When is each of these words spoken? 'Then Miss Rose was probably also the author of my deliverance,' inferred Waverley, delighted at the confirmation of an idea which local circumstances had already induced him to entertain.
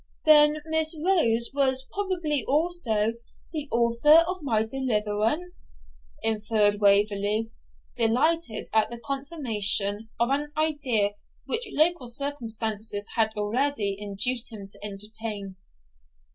'Then 0.25 0.63
Miss 0.65 0.97
Rose 0.97 1.51
was 1.53 1.85
probably 1.93 2.43
also 2.47 3.13
the 3.53 3.69
author 3.71 4.23
of 4.27 4.41
my 4.41 4.63
deliverance,' 4.65 5.77
inferred 6.23 6.81
Waverley, 6.81 7.51
delighted 7.95 8.67
at 8.73 8.89
the 8.89 8.97
confirmation 8.99 10.09
of 10.19 10.31
an 10.31 10.53
idea 10.57 11.11
which 11.45 11.67
local 11.71 12.07
circumstances 12.07 13.09
had 13.15 13.35
already 13.35 13.95
induced 13.99 14.51
him 14.51 14.67
to 14.71 14.83
entertain. 14.83 15.55